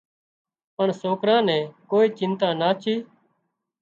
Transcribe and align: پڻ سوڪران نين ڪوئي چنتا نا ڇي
پڻ 0.75 0.87
سوڪران 1.01 1.41
نين 1.47 1.63
ڪوئي 1.91 2.07
چنتا 2.17 2.49
نا 2.59 2.69
ڇي 2.81 2.95